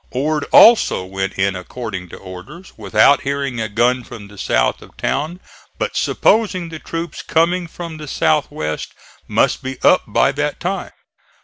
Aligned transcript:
Ord 0.09 0.45
also 0.51 1.05
went 1.05 1.33
in 1.37 1.55
according 1.55 2.09
to 2.09 2.17
orders, 2.17 2.73
without 2.75 3.21
hearing 3.21 3.61
a 3.61 3.69
gun 3.69 4.03
from 4.03 4.29
the 4.29 4.37
south 4.39 4.81
of 4.81 4.97
town 4.97 5.39
but 5.77 5.95
supposing 5.95 6.69
the 6.69 6.79
troops 6.79 7.21
coming 7.21 7.67
from 7.67 7.97
the 7.97 8.07
south 8.07 8.49
west 8.49 8.95
must 9.27 9.61
be 9.61 9.77
up 9.83 10.01
by 10.07 10.31
that 10.31 10.59
time. 10.59 10.93